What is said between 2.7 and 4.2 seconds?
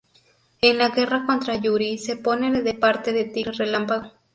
parte de Tigre Relámpago.